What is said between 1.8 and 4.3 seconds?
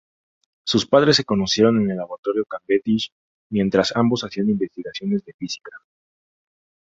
el Laboratorio Cavendish mientras ambos